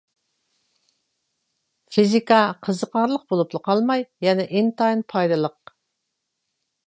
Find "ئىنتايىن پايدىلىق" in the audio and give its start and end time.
4.61-5.75